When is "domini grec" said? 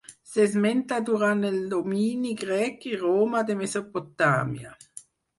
1.73-2.87